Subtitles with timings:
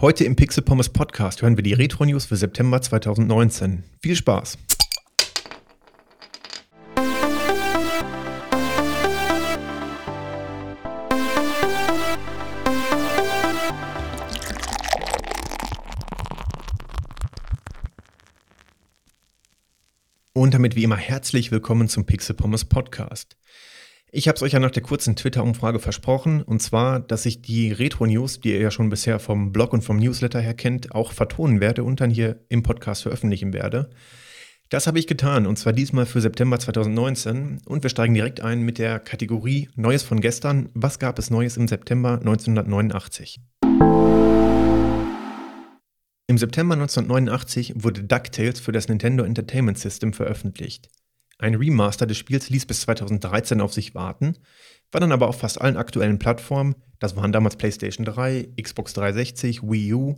[0.00, 3.84] Heute im Pixel Pommes Podcast hören wir die Retro News für September 2019.
[4.00, 4.56] Viel Spaß!
[20.32, 23.36] Und damit wie immer herzlich willkommen zum Pixel Pommes Podcast.
[24.12, 27.70] Ich habe es euch ja nach der kurzen Twitter-Umfrage versprochen, und zwar, dass ich die
[27.70, 31.60] Retro-News, die ihr ja schon bisher vom Blog und vom Newsletter her kennt, auch vertonen
[31.60, 33.90] werde und dann hier im Podcast veröffentlichen werde.
[34.68, 37.60] Das habe ich getan, und zwar diesmal für September 2019.
[37.66, 40.70] Und wir steigen direkt ein mit der Kategorie Neues von gestern.
[40.74, 43.40] Was gab es Neues im September 1989?
[46.26, 50.88] Im September 1989 wurde DuckTales für das Nintendo Entertainment System veröffentlicht.
[51.40, 54.36] Ein Remaster des Spiels ließ bis 2013 auf sich warten,
[54.92, 59.62] war dann aber auf fast allen aktuellen Plattformen, das waren damals PlayStation 3, Xbox 360,
[59.62, 60.16] Wii U,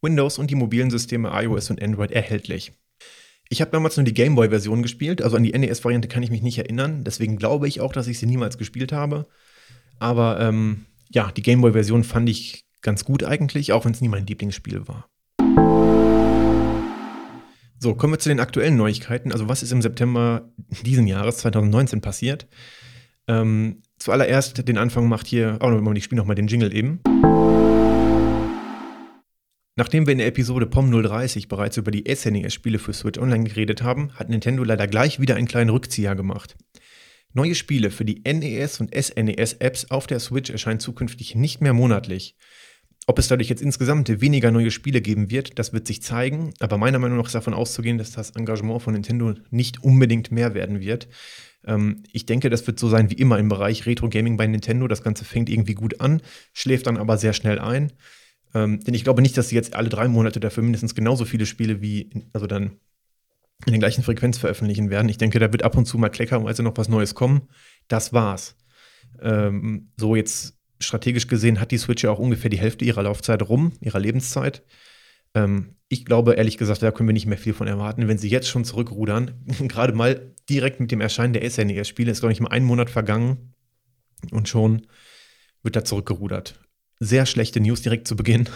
[0.00, 2.72] Windows und die mobilen Systeme iOS und Android erhältlich.
[3.50, 6.56] Ich habe damals nur die Gameboy-Version gespielt, also an die NES-Variante kann ich mich nicht
[6.56, 9.26] erinnern, deswegen glaube ich auch, dass ich sie niemals gespielt habe.
[9.98, 14.26] Aber ähm, ja, die Gameboy-Version fand ich ganz gut eigentlich, auch wenn es nie mein
[14.26, 15.10] Lieblingsspiel war.
[17.84, 19.30] So, kommen wir zu den aktuellen Neuigkeiten.
[19.30, 20.50] Also, was ist im September
[20.86, 22.46] diesen Jahres, 2019, passiert?
[23.28, 27.00] Ähm, zuallererst den Anfang macht hier, oh, ich spiele nochmal den Jingle eben.
[29.76, 33.82] Nachdem wir in der Episode POM 030 bereits über die SNES-Spiele für Switch Online geredet
[33.82, 36.56] haben, hat Nintendo leider gleich wieder einen kleinen Rückzieher gemacht.
[37.34, 42.34] Neue Spiele für die NES und SNES-Apps auf der Switch erscheinen zukünftig nicht mehr monatlich.
[43.06, 46.54] Ob es dadurch jetzt insgesamt weniger neue Spiele geben wird, das wird sich zeigen.
[46.60, 50.54] Aber meiner Meinung nach ist davon auszugehen, dass das Engagement von Nintendo nicht unbedingt mehr
[50.54, 51.08] werden wird.
[51.66, 54.88] Ähm, ich denke, das wird so sein wie immer im Bereich Retro Gaming bei Nintendo.
[54.88, 57.92] Das Ganze fängt irgendwie gut an, schläft dann aber sehr schnell ein.
[58.54, 61.44] Ähm, denn ich glaube nicht, dass sie jetzt alle drei Monate dafür mindestens genauso viele
[61.44, 62.78] Spiele wie, also dann
[63.66, 65.08] in der gleichen Frequenz veröffentlichen werden.
[65.08, 67.48] Ich denke, da wird ab und zu mal kleckerweise noch was Neues kommen.
[67.88, 68.56] Das war's.
[69.20, 73.42] Ähm, so jetzt strategisch gesehen hat die Switch ja auch ungefähr die Hälfte ihrer Laufzeit
[73.42, 74.62] rum, ihrer Lebenszeit.
[75.34, 78.28] Ähm, ich glaube, ehrlich gesagt, da können wir nicht mehr viel von erwarten, wenn sie
[78.28, 79.32] jetzt schon zurückrudern.
[79.68, 83.54] Gerade mal direkt mit dem Erscheinen der SNES-Spiele ist, glaube ich, mal ein Monat vergangen
[84.30, 84.86] und schon
[85.62, 86.60] wird da zurückgerudert.
[87.00, 88.48] Sehr schlechte News direkt zu Beginn.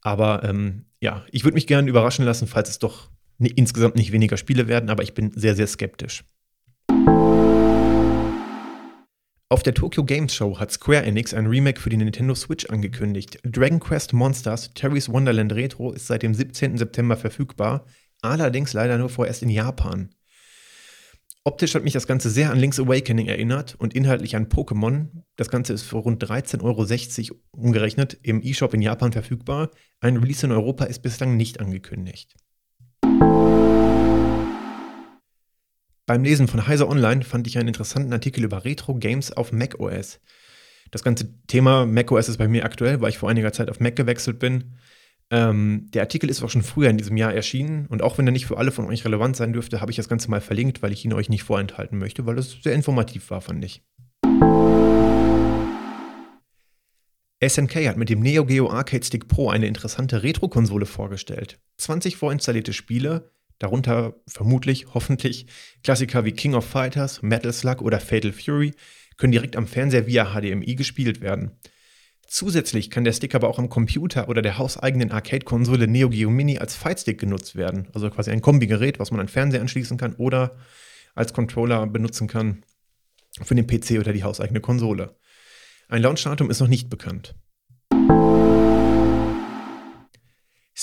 [0.00, 4.36] Aber ähm, ja, ich würde mich gerne überraschen lassen, falls es doch insgesamt nicht weniger
[4.36, 6.24] Spiele werden, aber ich bin sehr, sehr skeptisch.
[9.54, 13.38] Auf der Tokyo Games Show hat Square Enix ein Remake für die Nintendo Switch angekündigt.
[13.44, 16.76] Dragon Quest Monsters Terry's Wonderland Retro ist seit dem 17.
[16.76, 17.86] September verfügbar,
[18.20, 20.12] allerdings leider nur vorerst in Japan.
[21.44, 25.22] Optisch hat mich das Ganze sehr an Link's Awakening erinnert und inhaltlich an Pokémon.
[25.36, 29.70] Das Ganze ist für rund 13,60 Euro umgerechnet im eShop in Japan verfügbar.
[30.00, 32.34] Ein Release in Europa ist bislang nicht angekündigt.
[36.06, 40.20] Beim Lesen von Heiser Online fand ich einen interessanten Artikel über Retro-Games auf macOS.
[40.90, 43.96] Das ganze Thema macOS ist bei mir aktuell, weil ich vor einiger Zeit auf Mac
[43.96, 44.74] gewechselt bin.
[45.30, 48.32] Ähm, der Artikel ist auch schon früher in diesem Jahr erschienen und auch wenn er
[48.32, 50.92] nicht für alle von euch relevant sein dürfte, habe ich das Ganze mal verlinkt, weil
[50.92, 53.82] ich ihn euch nicht vorenthalten möchte, weil es sehr informativ war, fand ich.
[57.42, 61.58] SNK hat mit dem Neo Geo Arcade Stick Pro eine interessante Retro-Konsole vorgestellt.
[61.78, 65.46] 20 vorinstallierte Spiele, Darunter vermutlich, hoffentlich
[65.82, 68.74] Klassiker wie King of Fighters, Metal Slug oder Fatal Fury
[69.16, 71.52] können direkt am Fernseher via HDMI gespielt werden.
[72.26, 76.58] Zusätzlich kann der Stick aber auch am Computer oder der hauseigenen Arcade-Konsole Neo Geo Mini
[76.58, 77.88] als Fightstick genutzt werden.
[77.92, 80.56] Also quasi ein Kombigerät, was man an Fernseher anschließen kann oder
[81.14, 82.64] als Controller benutzen kann
[83.42, 85.16] für den PC oder die hauseigene Konsole.
[85.88, 87.34] Ein Launchdatum ist noch nicht bekannt.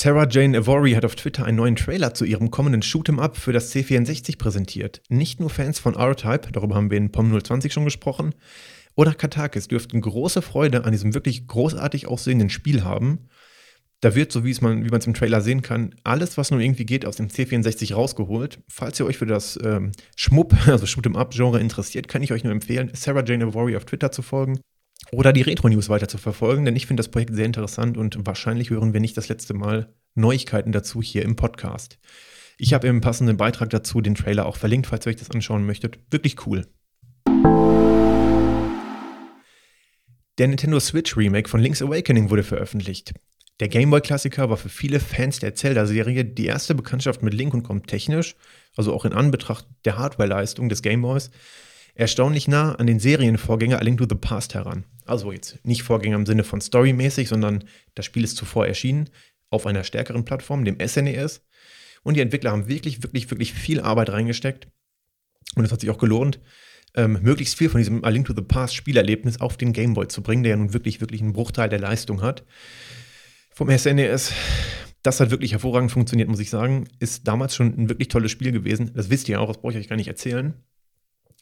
[0.00, 3.52] Sarah Jane Avory hat auf Twitter einen neuen Trailer zu ihrem kommenden Shoot'em Up für
[3.52, 5.02] das C64 präsentiert.
[5.08, 8.32] Nicht nur Fans von R-Type, darüber haben wir in POM 020 schon gesprochen,
[8.94, 13.26] oder Katakis dürften große Freude an diesem wirklich großartig aussehenden Spiel haben.
[13.98, 17.04] Da wird, so wie man es im Trailer sehen kann, alles, was nur irgendwie geht,
[17.04, 18.60] aus dem C64 rausgeholt.
[18.68, 22.52] Falls ihr euch für das ähm, Schmupp, also Shoot'em Up-Genre interessiert, kann ich euch nur
[22.52, 24.60] empfehlen, Sarah Jane Avory auf Twitter zu folgen
[25.12, 28.70] oder die Retro-News weiter zu verfolgen, denn ich finde das Projekt sehr interessant und wahrscheinlich
[28.70, 31.98] hören wir nicht das letzte Mal Neuigkeiten dazu hier im Podcast.
[32.58, 35.64] Ich habe im passenden Beitrag dazu den Trailer auch verlinkt, falls ihr euch das anschauen
[35.64, 35.98] möchtet.
[36.10, 36.66] Wirklich cool.
[40.38, 43.14] Der Nintendo Switch Remake von Link's Awakening wurde veröffentlicht.
[43.60, 47.88] Der Gameboy-Klassiker war für viele Fans der Zelda-Serie die erste Bekanntschaft mit Link und kommt
[47.88, 48.36] technisch,
[48.76, 51.30] also auch in Anbetracht der Hardware-Leistung des Gameboys,
[51.98, 54.84] erstaunlich nah an den Serienvorgänger A Link to the Past heran.
[55.04, 57.64] Also jetzt nicht Vorgänger im Sinne von storymäßig, sondern
[57.94, 59.10] das Spiel ist zuvor erschienen
[59.50, 61.38] auf einer stärkeren Plattform, dem SNES.
[61.38, 61.40] E
[62.04, 64.68] und die Entwickler haben wirklich, wirklich, wirklich viel Arbeit reingesteckt.
[65.56, 66.38] Und es hat sich auch gelohnt,
[66.94, 70.06] ähm, möglichst viel von diesem A Link to the Past Spielerlebnis auf den Game Boy
[70.06, 72.44] zu bringen, der ja nun wirklich, wirklich einen Bruchteil der Leistung hat.
[73.50, 74.32] Vom SNES,
[75.02, 76.86] das hat wirklich hervorragend funktioniert, muss ich sagen.
[77.00, 78.92] Ist damals schon ein wirklich tolles Spiel gewesen.
[78.94, 80.54] Das wisst ihr auch, das brauche ich euch gar nicht erzählen.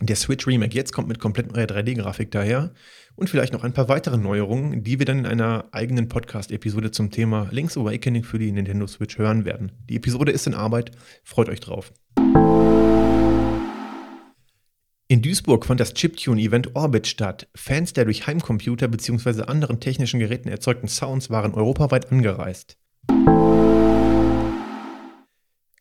[0.00, 2.72] Der Switch Remake jetzt kommt mit komplett neuer 3D-Grafik daher
[3.14, 7.10] und vielleicht noch ein paar weitere Neuerungen, die wir dann in einer eigenen Podcast-Episode zum
[7.10, 9.72] Thema Link's Awakening für die Nintendo Switch hören werden.
[9.88, 10.92] Die Episode ist in Arbeit,
[11.22, 11.92] freut euch drauf.
[15.08, 17.46] In Duisburg fand das Chiptune-Event Orbit statt.
[17.54, 19.42] Fans der durch Heimcomputer bzw.
[19.42, 22.78] anderen technischen Geräten erzeugten Sounds waren europaweit angereist.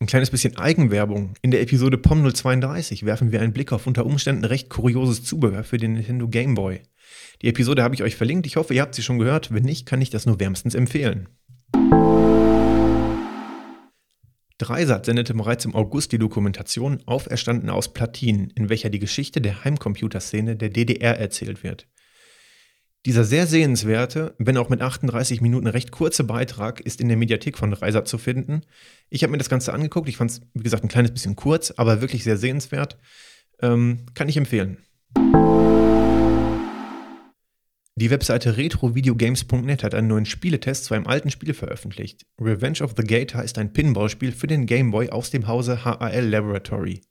[0.01, 1.35] Ein kleines bisschen Eigenwerbung.
[1.43, 5.63] In der Episode POM 032 werfen wir einen Blick auf unter Umständen recht kurioses Zubehör
[5.63, 6.81] für den Nintendo Game Boy.
[7.43, 8.47] Die Episode habe ich euch verlinkt.
[8.47, 9.53] Ich hoffe, ihr habt sie schon gehört.
[9.53, 11.29] Wenn nicht, kann ich das nur wärmstens empfehlen.
[14.57, 19.63] Dreisat sendete bereits im August die Dokumentation Auferstanden aus Platinen, in welcher die Geschichte der
[19.63, 21.87] Heimcomputerszene der DDR erzählt wird.
[23.07, 27.57] Dieser sehr sehenswerte, wenn auch mit 38 Minuten recht kurze Beitrag ist in der Mediathek
[27.57, 28.61] von Dreisat zu finden.
[29.09, 30.07] Ich habe mir das Ganze angeguckt.
[30.07, 32.99] Ich fand es, wie gesagt, ein kleines bisschen kurz, aber wirklich sehr sehenswert.
[33.59, 34.77] Ähm, kann ich empfehlen.
[37.95, 42.27] Die Webseite retrovideogames.net hat einen neuen Spieletest zu einem alten Spiel veröffentlicht.
[42.39, 46.27] Revenge of the Gator ist ein Pinballspiel für den Game Boy aus dem Hause HAL
[46.27, 47.01] Laboratory.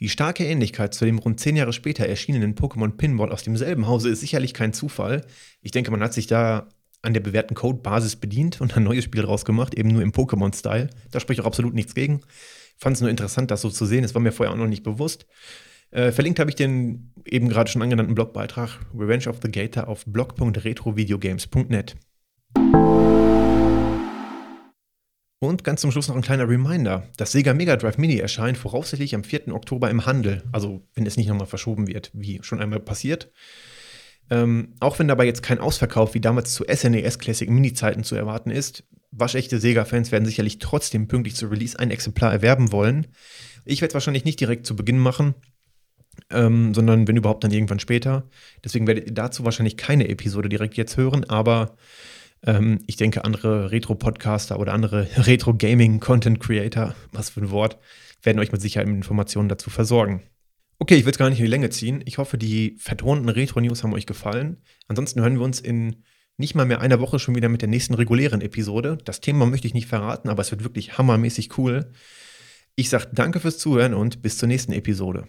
[0.00, 4.08] Die starke Ähnlichkeit zu dem rund zehn Jahre später erschienenen Pokémon Pinball aus demselben Hause
[4.10, 5.24] ist sicherlich kein Zufall.
[5.60, 6.68] Ich denke, man hat sich da
[7.02, 10.90] an der bewährten Codebasis bedient und ein neues Spiel draus gemacht, eben nur im Pokémon-Style.
[11.10, 12.22] Da spricht auch absolut nichts gegen.
[12.76, 14.04] Fand es nur interessant, das so zu sehen.
[14.04, 15.26] Es war mir vorher auch noch nicht bewusst.
[15.90, 20.04] Äh, verlinkt habe ich den eben gerade schon angenannten Blogbeitrag Revenge of the Gator auf
[20.06, 21.94] blog.retrovideogames.net.
[25.38, 27.08] Und ganz zum Schluss noch ein kleiner Reminder.
[27.16, 29.48] Das Sega Mega Drive Mini erscheint voraussichtlich am 4.
[29.48, 30.42] Oktober im Handel.
[30.52, 33.30] Also wenn es nicht nochmal verschoben wird, wie schon einmal passiert.
[34.30, 38.14] Ähm, auch wenn dabei jetzt kein Ausverkauf wie damals zu SNES e Classic Mini-Zeiten zu
[38.14, 43.06] erwarten ist, waschechte Sega-Fans werden sicherlich trotzdem pünktlich zu Release ein Exemplar erwerben wollen.
[43.64, 45.34] Ich werde es wahrscheinlich nicht direkt zu Beginn machen,
[46.30, 48.28] ähm, sondern wenn überhaupt dann irgendwann später.
[48.64, 51.76] Deswegen werdet ihr dazu wahrscheinlich keine Episode direkt jetzt hören, aber
[52.46, 57.78] ähm, ich denke, andere Retro-Podcaster oder andere Retro-Gaming-Content-Creator, was für ein Wort,
[58.22, 60.22] werden euch mit Sicherheit mit Informationen dazu versorgen.
[60.78, 62.02] Okay, ich will es gar nicht in die Länge ziehen.
[62.04, 64.58] Ich hoffe, die vertonten Retro-News haben euch gefallen.
[64.88, 66.02] Ansonsten hören wir uns in
[66.36, 68.98] nicht mal mehr einer Woche schon wieder mit der nächsten regulären Episode.
[69.04, 71.92] Das Thema möchte ich nicht verraten, aber es wird wirklich hammermäßig cool.
[72.74, 75.28] Ich sage danke fürs Zuhören und bis zur nächsten Episode.